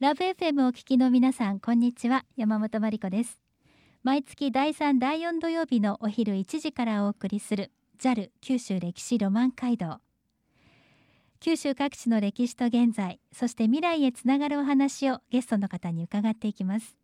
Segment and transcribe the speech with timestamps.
[0.00, 2.24] ラブ FM をお聞きの皆さんこんにちは。
[2.36, 3.40] 山本真理子です。
[4.04, 9.98] 毎月第3第4土曜日のお昼1時からお送りする JAL 九州歴史ロマン街道。
[11.40, 16.96] 九州各地の歴史と現在そして未来へつながるお話をゲストの方に伺っていきます。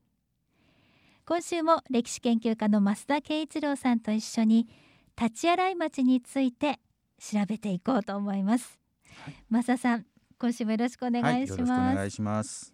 [1.27, 4.69] 今週も歴史研究家の増田圭一郎さんと一緒に
[5.21, 6.79] 立ち洗い町について
[7.19, 8.79] 調べていこうと思います、
[9.25, 10.07] はい、増田さん
[10.39, 12.73] 今週もよろしくお願いします、はい、お願いします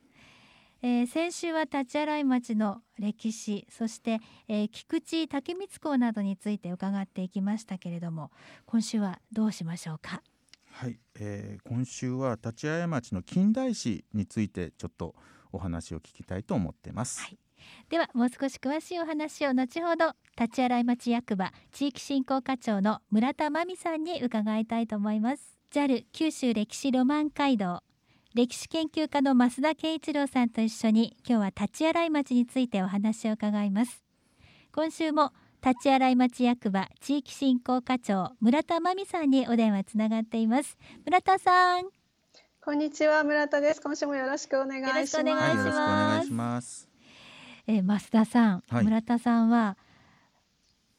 [0.82, 8.30] えー、先週は立ち洗い町の歴史そして、えー、菊池竹光公などについて伺っていきましたけれども
[8.64, 10.22] 今週はどうしましょうか？
[10.72, 15.14] はい、えー、今週は立ち洗い町の近代史についてちょっと
[15.52, 17.38] お話を聞きたいと思ってます、はい、
[17.88, 25.58] ではもう少し詳しいお話を後ほど立ち洗い町役場地域振興課長の村田真美さんに伺いたいと思います。
[25.72, 27.82] JAL 九州歴史ロマン街道
[28.32, 34.04] 歴史研究家の増田圭一郎さんと一緒に今日は立ち洗い町についてお話を伺います。
[34.72, 40.78] 今週も立ち洗い町役場地域振興課長村田真美さんにお電話つながっています。
[41.04, 41.86] 村田さん。
[42.64, 43.80] こんにちは村田です。
[43.80, 44.94] 今週もよろしくお願いします。
[44.94, 46.88] よろしくお願いします。
[47.66, 49.76] えー、増田さん、はい、村田さんは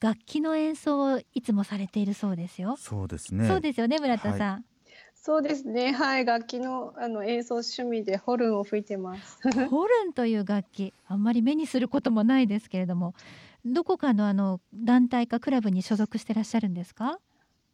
[0.02, 2.76] 楽器の演奏をいつもされているそうですよ。
[2.78, 3.48] そうですね。
[3.48, 4.71] そうですよね村田さん、はい
[5.24, 5.92] そうですね。
[5.92, 9.38] はい、楽器のあの演奏趣味でホルンを吹いてます。
[9.70, 13.14] ホルンという楽器、あんまり目にすることもないですけれども、
[13.64, 17.20] どこかのあの団体かクラブに所属していらっしゃるんですか？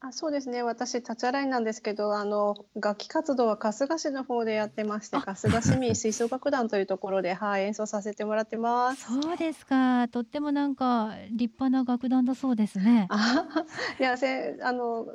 [0.02, 0.62] あ、そうですね。
[0.62, 9.06] 私立ち洗いなんですけど、あの楽器活動は春日市の方でやってまして、春日市民吹奏楽団というところで、はい、演奏させてもらってます。
[9.06, 10.08] そうですか。
[10.10, 13.08] とってもなんか立派な楽団だそうですね。
[13.10, 13.48] あ、
[14.00, 15.08] いや、せあの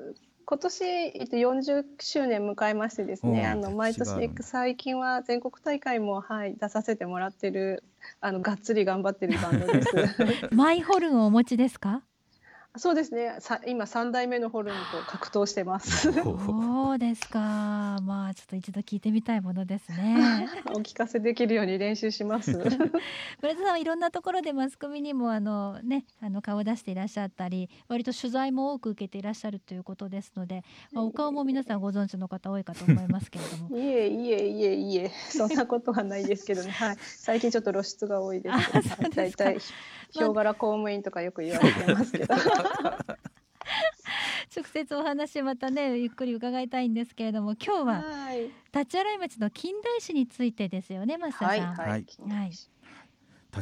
[0.45, 7.85] 今年、えっと、40周年迎えましてですね、あの毎年最近は全国大会も、はい、出させてもらってる
[8.21, 9.89] あのがっつり頑張ってるバンドです。
[10.55, 12.03] マイホルンをお持ちですか？
[12.79, 13.37] そうですね。
[13.41, 16.11] さ今三代目のホルンと格闘してます。
[16.11, 17.99] そうですか。
[18.03, 20.49] まあちょっと一度聞いてみたいものですね。
[20.75, 22.53] お聞かせできるように練習します。
[23.43, 33.69] 村田さんはいろんなところでマスコミにもあのねあの顔を出していらっしゃったり、割と取材も多く受けていらっしゃるということですので、まあ、お顔も皆さんご存知の方多いかと思いますけれども。
[33.77, 36.71] いえいえいえいえ、そんなことはないですけどね。
[36.71, 36.97] はい。
[37.01, 39.11] 最近ちょっと露出が多いです。
[39.15, 39.59] 大体。
[40.13, 42.35] ヒョウ柄公務員とかよく言われてますけど。
[44.55, 48.05] 直接お話またねゆっくり伺いたいんですけれども今日は
[48.73, 51.49] 立ち洗い町の近代史についてですよね増田さん。
[51.49, 51.89] はい、はい。
[51.89, 52.05] はい、
[52.51, 52.69] 立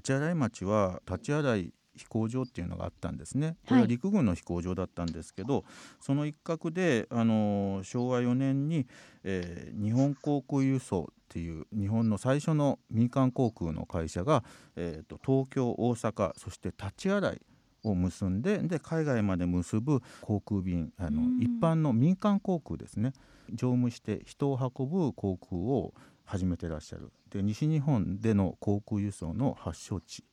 [0.02, 3.56] ち洗い町は立ち洗い飛行場っていうのがあったんですね。
[3.68, 5.64] これは陸軍の飛行場だったんですけど、はい、
[6.00, 8.86] その一角であの昭和4年に、
[9.22, 14.42] えー、日本航空輸送っていう日本の最初の民間航空の会社が、
[14.76, 17.40] えーと、東京大阪そして立ち洗い
[17.82, 23.12] を結んでで海外まで結ぶ航空便あの一般の民間航空ですね。
[23.50, 25.92] 乗務して人を運ぶ航空を
[26.24, 27.10] 始めてらっしゃる。
[27.30, 30.24] で西日本での航空輸送の発祥地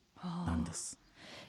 [0.46, 0.98] なんです。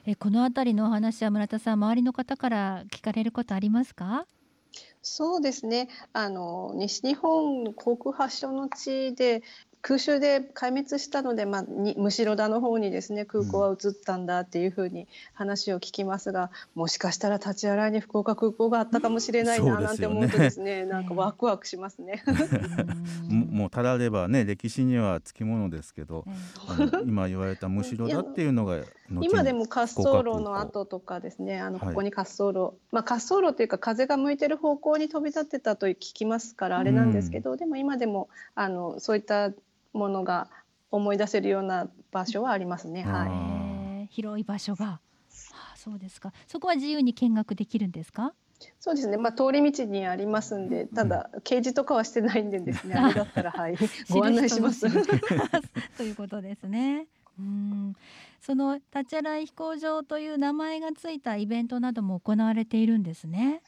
[0.04, 4.26] えこの辺りのお話は村田さん周りの方から聞かれることありますか？
[5.02, 5.88] そうですね。
[6.12, 9.42] あの西日本航空発祥の地で
[9.82, 22.22] 空襲で壊滅したので、まあ、にむしろ田の方にですね空港は移ったんだっていうふうに話を聞きますが、もしかしたら立ち洗いに福岡空港があったかもしれないななんて思うとですね、 なんかワクワクしますね。
[23.28, 26.24] もうたらればね歴史にはつきものですけど、
[27.06, 28.80] 今言われたむしろだっていうのが
[29.22, 39.50] 今でも滑走路の後とかですねあのここに滑走路、はい、まあ、滑走路っていうか風が向いてる方向に飛び立ってたと聞きますからあれなんですけど、うん、でも今でもあのそういった
[39.92, 40.48] ものが
[40.90, 43.02] 思い出せるような場所はありますね。
[43.04, 45.00] はい、広い場所が、は
[45.74, 46.32] あ、そうですか。
[46.46, 48.34] そこは自由に見学できるんですか？
[48.78, 49.16] そうですね。
[49.16, 52.94] まあ通り道にありますんで、ただ掲示とかはしてないんでですね。
[52.98, 53.76] あれだったらはい
[54.10, 54.86] ご案内します。
[55.96, 57.06] ということですね。
[57.38, 57.94] うん
[58.42, 63.62] その立ち洗い飛行場という名前がついたイベントなども行われているんですね。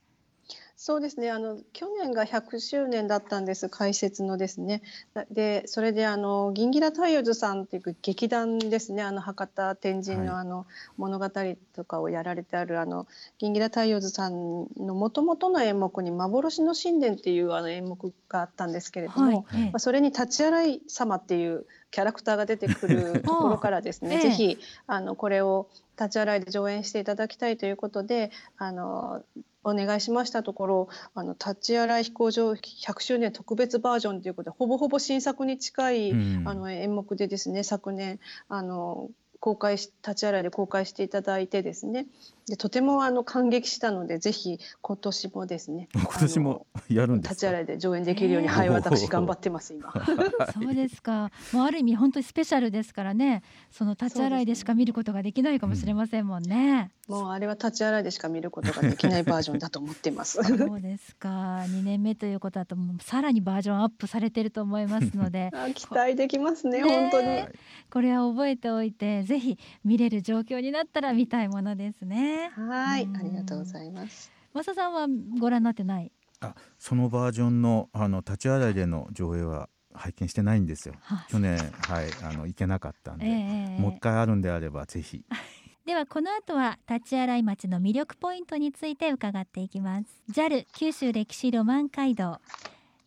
[0.85, 1.31] そうですね。
[1.31, 3.69] あの去年が100周年だったんです。
[3.69, 4.83] 開設のですね。
[5.31, 9.05] でそれであの銀ギラ太陽図さんっていう劇団ですね。
[9.05, 11.31] あの博多天神のあの物語
[11.73, 13.07] とかをやられてあるあの
[13.39, 24.59] 銀ギラ太陽図さんのもともとの演目に「幻の神殿」っていうあの演目があったんですけれども、はい、まあ、それに立ち洗い様っていうキャラクターが出てくる ところからですね、ええ、ぜひ
[24.89, 29.23] あのこれを立ち洗いで上演していただきたいということであの
[29.65, 38.19] お願いしましたところあの立ち洗い飛行場100周年特別バージョンということでほぼほぼ新作に近い、うん、あの演目でですね昨年
[38.49, 39.09] あの
[39.43, 42.07] 公開し立ち洗いで公開していただいてですね
[42.49, 49.93] でとてもあの感激したのでぜひ今年もですね 今年もやるんです立ち洗いで上演できるように、はい私頑張ってます今。
[50.53, 51.31] そうですか。
[51.53, 53.43] もうある意味本当にスペシャルですからね。
[53.71, 60.43] その立ち洗いでしか見ることができないかもしれませんもんね、うん、もうあれは立ち洗いでしか見ることができないバージョンだと思ってます。
[60.43, 61.29] そうですか。
[61.67, 65.51] 2年目ということだともうさらにバージョンアップされてると思いますので。
[65.75, 67.45] 期待できますね本当に。
[67.91, 74.31] これは覚えておいてぜひ見れる状況になったら見たいものですねはい、ありがとうございます。
[74.55, 75.07] 増さんは
[75.39, 76.13] ご覧になってない？
[76.41, 80.95] あ、そのバージョンのあの立ち洗いでの上映は拝見してないんですよ。
[81.29, 85.25] 去年はいあの行けなかったんで、えー、もう一回あるんであればぜひ。
[85.85, 92.41] ではこの後は立ち洗い町の魅力ポイントについて伺っていきます JAL 九州歴史ロマン街道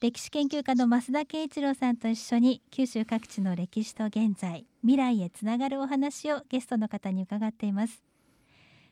[0.02, 8.04] 歴史研究家の増田圭一郎さんと一緒に九州各地の歴史と現在未来へつながるお話をゲストの方に伺っています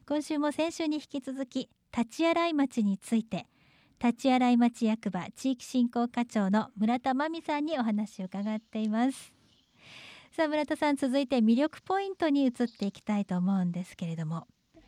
[0.05, 3.47] 今週も先週に引き続き立ち洗い町について
[4.03, 9.31] 立ち洗い町役場地域振興課長の村田真美さんにお話を伺っています。
[10.35, 14.45] さあ村田さん続いて魅力ポイントに移っていきたいと思うんですけれども。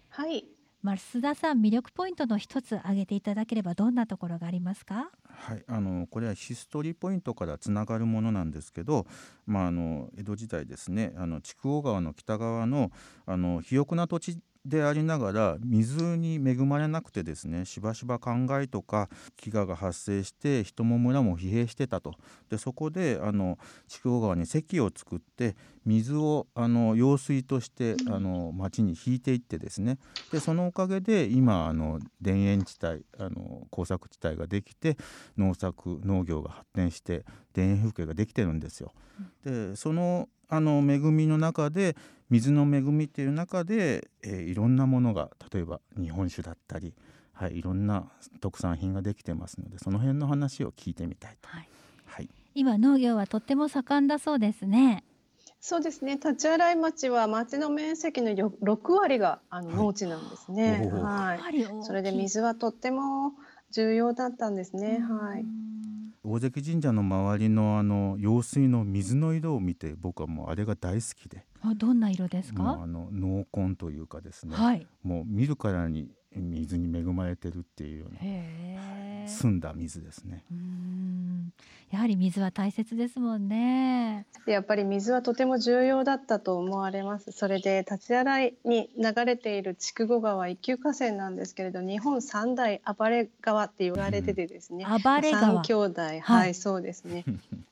[0.10, 0.44] はい。
[0.84, 5.10] 増田さん魅力ポイントの一つ挙げていただければどんなところがありますか？
[5.30, 9.08] はい、あのこれはヒストリーポイントからつながるものなんですけど、
[9.46, 12.92] まあ、あの江戸時代ですねあの筑後川の北側の
[13.26, 19.10] あの肥沃な土地でありながら水に恵まれなくてですねしばしば灌漑とか
[19.40, 22.16] 飢餓が発生して人も村も疲弊してたと。
[22.50, 30.00] でそこであの筑後川に堰を作って水をあの用水としてあの町に引いていってですね。
[30.32, 34.98] でそのおかげで今あの田園地帯あの耕作地帯ができて
[35.38, 37.24] 農作農業が発展して
[37.56, 38.92] 田園風景ができてるんですよ。
[39.46, 41.96] でそのあの恵みの中で
[42.30, 46.94] 水の恵みっていう中で、えー、いろんなものが例えば日本酒だったり、
[47.34, 48.06] はい、いろんな
[48.42, 51.70] 特産品ができてますのでその辺の話を聞いてみたいと、はい、
[52.06, 55.04] はい、今農業はとっても盛んだそうですね。
[55.62, 60.92] そうですね立ち洗い町は町の面積の6割があの農地なんですね。
[60.94, 63.34] はい、はい、それで水はとっても
[63.72, 65.00] 重要だったんですね。
[65.00, 65.46] はい。
[66.26, 71.46] 大関神社の周りのあの用水の水の色を見て僕はもうあれが大好きで。
[71.62, 72.80] あどんな色ですか？
[72.84, 76.10] あの濃紺というかですね、はい、もう見るからに
[76.40, 80.44] 水に恵まれてるっていうような澄んだ水ですね。
[81.92, 84.26] やはり水は大切ですもんね。
[84.48, 87.32] やっぱり水はとても重要だったと思われます。
[87.32, 95.54] それで立ち洗いに流れている筑後川一級河川なんですけれど日本三大暴れ川って言われててですね、うん、暴れ川。
[95.54, 96.02] 三兄弟。
[96.02, 97.24] はい、はい、そうですね。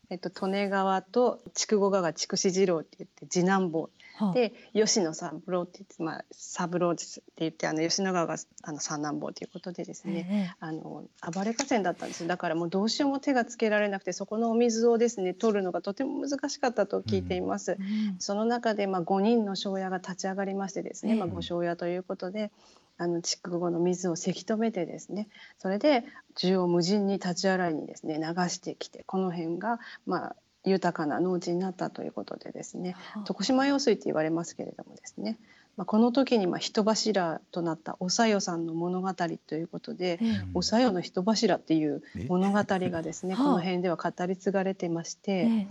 [0.10, 3.90] えっと利根川と筑後川筑紫次郎って言って次男坊
[4.34, 17.78] で吉野三郎って言って、まあ、三郎ですって言ってあの吉野川があの三男坊ということでですね、えー、あの暴れ河川だったんですだからもうどうしようも手がつけられなくてそこのお水をですね取るのがとても難しかったと聞いています。
[17.80, 22.52] うん、その中で、まあ、5人の庄屋が立ち上がりましてですね、えー、まあ、ご庄屋ということで。
[22.98, 25.28] あの筑後の水をせき止めてですね
[25.58, 26.06] それで
[26.36, 32.96] 縦横無尽に立ち洗いにですね流してきてこの辺がまあ豊かな農地になったということでですね
[33.26, 35.38] 徳島用水って言われますけれどもですね、
[35.78, 40.20] まあ、この時にまあ人柱となったおさよさんの物語ということで、
[40.54, 45.68] おさよの人柱っていう物語がですね この辺では語り継がれてまして。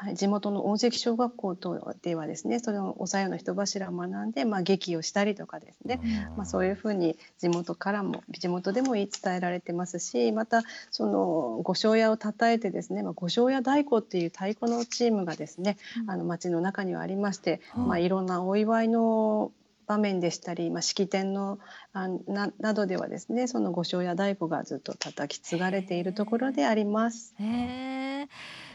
[0.00, 6.00] はい、地元の大関小学校とではですねそれをおさよの人柱を学んで、まあ、劇をしたりとかですね、
[6.36, 10.62] まあ、そういうふうに地元からも地元でも言い伝えられてますしまた
[10.92, 15.76] その御庄屋をたたえてですね、まあ、御庄屋太鼓っていう太鼓のチームがですね、
[16.06, 19.50] あの町の中にはありまして、まあ、いろんなお祝いの
[19.88, 21.58] 場面でしたり、まあ、式典の
[21.92, 27.34] あななどではですねその御庄屋太鼓がずっと叩き継がれているところであります。
[27.40, 28.28] へー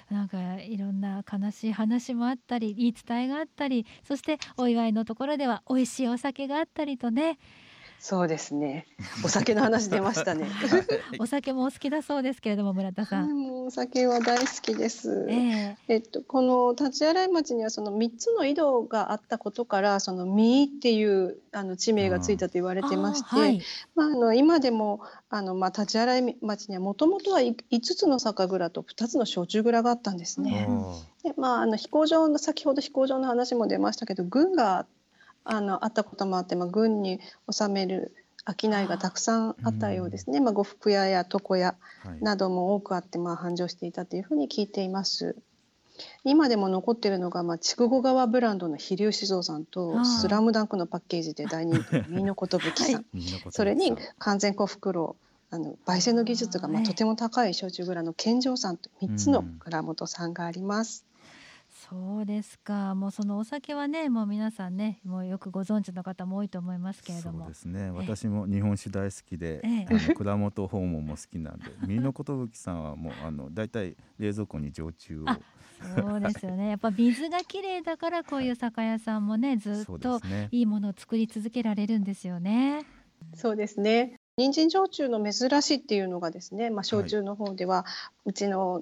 [0.09, 7.39] なんかいろんな悲しい話もあったり言い伝えがあったりそしてお祝いのところでは美味しいお酒があったりとね
[8.03, 8.85] そうですね。
[9.23, 10.45] お酒の話出ましたね。
[11.19, 13.29] お酒もお好きだそうですけれども、村田さん。
[13.29, 15.25] もうお酒は大好きです。
[15.29, 23.27] えー、えっと、この立ち洗い町にはその三つの井戸があったことから、その三っていうあの地名がついたと言われてまして。
[23.29, 23.61] はい、
[23.95, 30.67] まあ、あの今でも、あの、まあ、立ち洗い町にはもともとは五つの酒蔵と二つの焼酎蔵があったんですね。
[31.23, 34.85] で、まあ、あの飛行場の、先ほど飛行場の話も出ましたけど、軍があ
[35.45, 37.19] のあったこともあって、まあ、軍に
[37.51, 38.13] 収める
[38.45, 41.75] 商いがたくさんあったようですね、まあ、呉服屋や床屋
[42.19, 45.35] なども多くあって、まあ、繁盛していたというふうに聞いています。
[46.23, 53.05] 今でも残っているのが、まあ、筑後川ブランドの飛龍酒造さんと「スラムダンクのパッケージで大人気の美濃寿さん、
[53.51, 55.15] それに完全小袋
[55.51, 61.05] あの焙煎の技術がまあとても高い焼酎蔵の健丈さんと3つの蔵元さんがあります。
[61.93, 62.95] そうですか。
[62.95, 67.41] もうそのお酒はね、もう皆さんね、もうよくご存知の方も多いと思いますけれども。
[67.41, 67.91] そうですね。
[67.91, 75.25] 私も日本酒大好きで、ええ、あの蔵元訪問も好きなんで、 三野寿さんはもうあのだいたい冷蔵庫に常駐を。
[75.95, 76.69] そうですよね。
[76.69, 80.19] やっぱ水が綺麗だからこういう酒屋さんも ね、ずっと
[80.49, 82.87] いいものを作り続けられるんですよね。
[83.35, 84.15] そうですね。
[84.37, 87.85] 人参焼酎の珍しいっていうのがですね、まあ、焼酎の方では、
[88.25, 88.81] うちの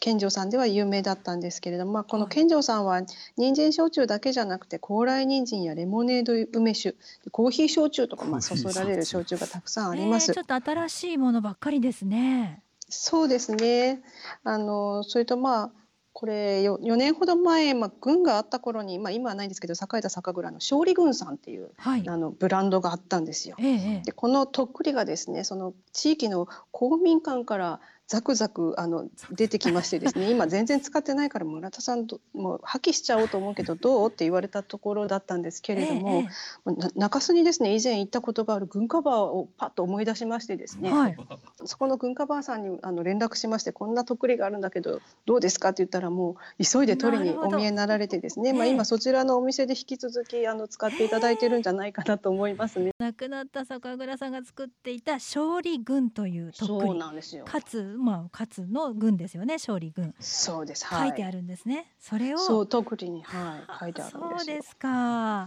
[0.00, 3.02] 健丈さんでは有名だったんですけれども、まあ、この健丈さんは
[3.36, 6.96] 人参焼酎だけじゃなくて高麗人参やレモネード梅酒
[7.30, 10.32] コーヒー焼酎とかまあ注がれる焼酎がたくさんあります。
[10.32, 12.62] ちょっと新しいものばっかりですね。
[12.88, 14.02] そうですね。
[14.42, 15.70] あのそれとまあ
[16.12, 23.56] これ 4, 4年ほど前、まあ、軍があった頃に、まあ、今はないんですけど栄えた酒蔵の勝利軍さんっていう、はい、あのブランドがあったんですよ。
[23.58, 27.80] ええ、でこのとっくりがですねその地域の公民館から
[28.10, 36.24] ザクザクあの出てきましてですね 今全然使ってないから村田さんともう破棄しちゃおうと思うけどどうって言われたところだったんですけれども、
[36.66, 41.16] ええ、中洲にですね以前行ったことがある軍カバーをパッと思い出しましてですね、はい、
[41.64, 52.92] そこの軍カバーさんにあの連絡しましてこんなとっくりがあるんだけどどうですかって言ったらもう急いで取りにお見えになられてですね、まあ、今そちらのお店で引き続きあの使っていただいてるんじゃないかなと思いますね。
[52.98, 57.00] 亡くなった酒蔵さんが作っていた勝利軍というとっくり
[57.44, 61.86] かつまあ勝の軍ですよね勝利軍そうです、はい、書いてあるんですね。
[61.98, 62.38] それを。
[62.38, 65.46] そう特にはい書いてあるんですそうですか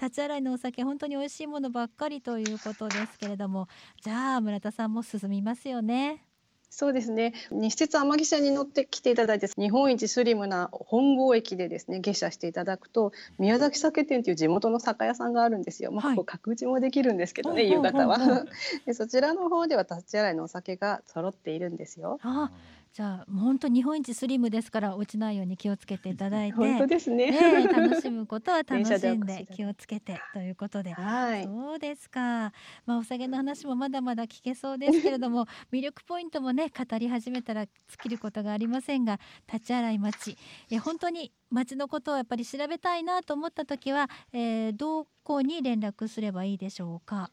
[0.00, 3.68] 立ち洗いのお酒本当に美味しいものばっかりということですけれども
[4.00, 6.24] じゃあ村田さんも進みますよね。
[6.70, 7.32] そうですね。
[7.50, 18.44] 西鉄天城線に乗ってきていただいて日本一スリムな本郷駅でですね下車していただくと宮崎酒店という地元の酒屋さんがあるんですよ、まあ、ここ角打ちもできるんですけどね、はい、夕方は。
[18.84, 22.18] でそちらの方では立ち洗いのお酒が揃っているんですよ。
[22.22, 22.52] あ
[22.92, 32.52] じゃあ本当日本一スリムですから落ちないように気をつけていただいて 本当ですね、ね、楽しむことは楽しんで気をつけてということで、はい、そうですか、
[32.86, 39.20] まあ、お酒の話もまだまだ聞けそうですけれども 魅力ポイントもね語り始めたら尽きることがありませんが
[39.52, 40.36] 立ち洗い町い
[40.70, 47.30] や本当に町のことをやっぱり調べたいなと思った時は、えー、どこに連絡すればいいでしょうか？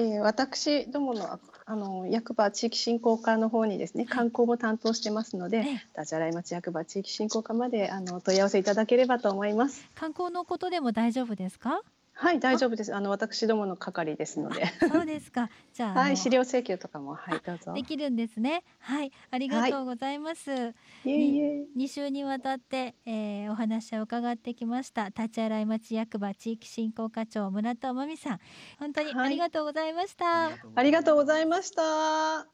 [0.00, 5.64] はいえー、私どものあの役場地域振興課の方にですね観光も担当してますので、
[5.94, 9.84] ダジャライ町役場地域振興課まであの問い合わせいただければと思います。
[9.94, 11.82] 観光のことでも大丈夫ですか？
[12.20, 12.92] はい大丈夫です。
[12.92, 14.66] あの私どもの係ですので。
[14.90, 15.50] そうですか。
[15.72, 17.72] じゃあはい資料請求とかもはいどうぞ。
[17.72, 18.64] できるんですね。
[18.80, 21.66] はいありがとうございます、はい、いえ。
[21.76, 25.08] 2週にわたって、えー、お話を伺ってきました。
[25.10, 28.40] 立ち洗い町役場地域振興課長村田真美さん。
[28.80, 32.48] 本当にありがとうございました、はい、ありがとうございました。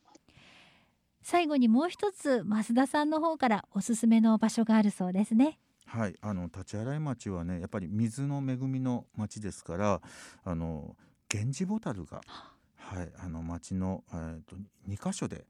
[1.22, 10.00] 最後にもう一つ増田さんの方からおすすめの場所があるそうですねはい、あの立ち洗い町はねやっぱり水の恵みの町ですから
[10.44, 10.96] あの
[11.32, 12.20] 源氏ボタルが、
[12.76, 14.56] はい、あの町の、えーと、
[14.88, 15.44] 2箇所で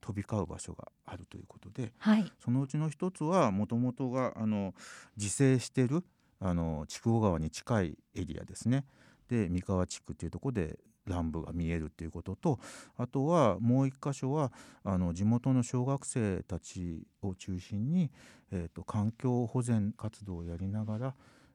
[0.00, 4.74] 飛び交う場所があるということで、はい、そのうちの一つはもともとがあの
[5.16, 6.04] 自生してる
[6.40, 8.84] あの筑後川に近いエリアですね。
[9.28, 12.58] で三河地区っていうところで乱舞が見えるっていうことと
[12.96, 14.52] あとはもう一箇所は
[14.84, 18.10] あの地元の小学生たちを中心に、
[18.52, 21.14] えーと、環境保全活動をやりながら、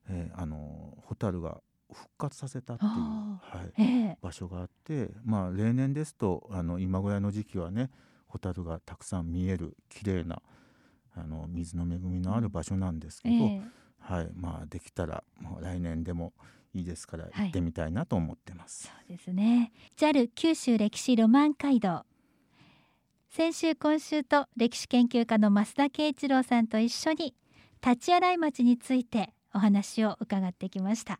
[0.10, 1.62] えー、あのホタルが
[1.92, 3.40] 復活させたっていう、は
[3.78, 7.90] いえー、場所があってまあ例年ですとあの今ぐらいの時期はね
[8.28, 10.42] ホタルがたくさん見える綺麗な
[11.16, 13.62] あな水の恵みのある場所なんですけど、えー、
[14.00, 16.34] はいまあできたらもう来年でも
[16.78, 18.88] いいですから行ってみたいなと思ってます。
[18.88, 19.72] はい、そうですね。
[19.98, 22.06] JAL 九州歴史ロマン街道。
[23.30, 27.36] 先週今週と歴史研究家の増田圭一郎さんと一緒に
[27.84, 31.20] 立ち洗い町についてお話を伺ってきました。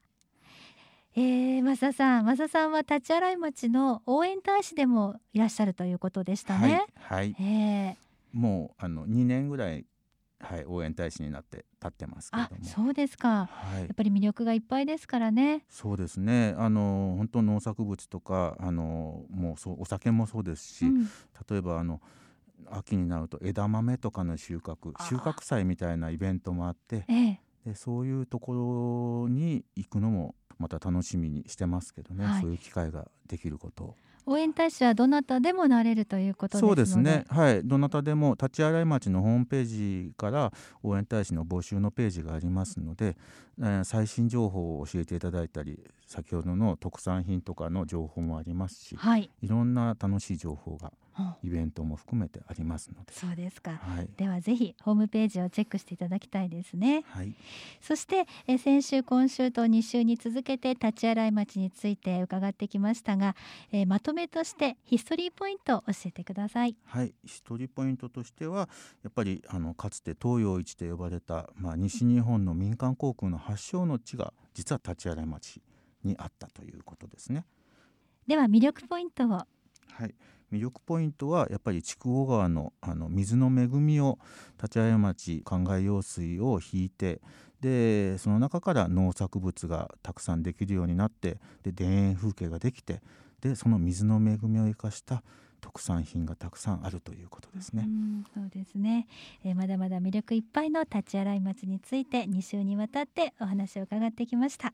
[1.16, 2.26] えー、増田さん。
[2.26, 6.86] 増田さんは立ち洗い町の応援大使でもいらっしゃるということでしたね。
[6.96, 7.96] はい、はい、えー、
[8.32, 9.86] もうあの2年ぐらい
[10.40, 12.64] はい、応援大使になって立ってますけれども。
[12.64, 15.66] そうですか、はい、やっぱり魅力がいっぱいですからね。
[15.70, 16.54] そうですね。
[16.58, 21.06] あの本当農作物とかあのもうそうお酒もそうですし、うん、
[21.50, 22.02] 例えばあの
[22.70, 33.96] 秋になると枝豆とかの収穫収穫祭みたいなイベントもあって、ええ、でそういうところに行くのもまた楽しみにしてますけどね、はい、そういう機会ができることを。
[34.28, 37.24] 応援大使はどなたでもなれるということそうですね。
[37.30, 37.64] はい。
[37.64, 40.52] どなたでも立ち洗い町のホームページから
[40.84, 43.16] 応援大使の募集のページがありますので、
[43.58, 50.92] えー、最新情報を教えていただいたり先ほどの特産品とかの情報もありますし、はい、いろんな楽しい情報が
[51.44, 53.14] イベントも含めてありますので。
[53.14, 57.34] そうですか、はい、ではぜひホームページをチェックしていただきたいですね、はい、
[57.82, 63.36] そしてえ先週今週と2週に続けて立ち洗い町について伺ってきましたが、
[63.72, 66.76] えまとめとしてヒストリーポイントを教えてください。
[66.86, 67.14] はい。
[67.26, 68.70] ヒストリーポイントとしては
[69.04, 75.62] やっぱりあのかつて東洋一と呼ばれた、まあ、西日本の民間航空の発祥の地が実は立ち洗い町
[76.04, 77.46] にあったということですね。
[78.28, 79.42] では魅力ポイントを
[79.92, 80.16] はい
[80.52, 84.18] 魅力ポイントはやっぱり筑後川のあの水の恵みを
[84.62, 87.22] 立会町灌漑用水を引いて
[87.60, 93.02] でその中から農作物がたくさんできるようになってで田園風景ができて
[93.42, 95.24] でその水の恵みを生かした
[95.60, 97.88] 特産品がたくさんあるということですね。
[97.88, 99.08] うそうですね、
[99.44, 104.74] えー、まだまだ魅力いっぱいの立ち洗い町について2週にわたってお話を伺ってきました。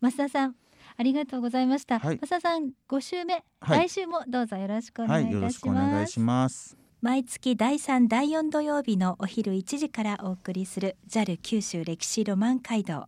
[0.00, 0.56] 増田さん
[0.96, 1.98] ありがとうございました。
[1.98, 6.20] はい、増田さん5週目、はい、来週もどうぞよろしくお願いいたします。
[6.20, 6.76] ます。
[7.00, 13.06] 毎月第3第4土曜日のお昼1時からお送りする JAL 九州歴史ロマン街道。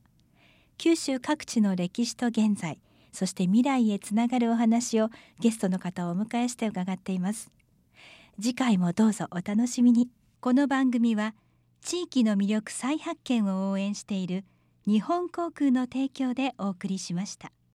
[0.79, 2.81] 九州各地の歴史と現在
[3.13, 7.53] そして未来へつながるお話をゲストの方をお迎えして伺っています。
[8.41, 10.09] 次回もどうぞお楽しみに。
[10.41, 11.35] この番組は
[11.81, 14.45] 地域の魅力再発見を応援している
[14.87, 17.53] 日本航空の提供でお送りしました